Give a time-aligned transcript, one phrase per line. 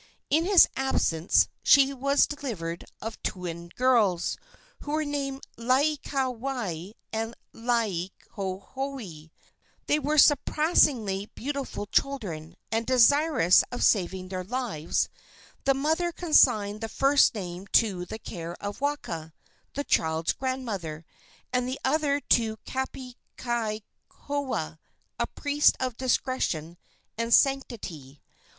[0.31, 4.35] In his absence she was delivered of twin girls,
[4.79, 9.29] who were named Laieikawai and Laielohelohe.
[9.85, 15.07] They were surpassingly beautiful children, and, desirous of saving their lives,
[15.65, 19.33] the mother consigned the first named to the care of Waka,
[19.75, 21.05] the child's grandmother,
[21.53, 24.79] and the other to Kapukaihaoa,
[25.19, 26.79] a priest of discretion
[27.19, 28.19] and sanctity.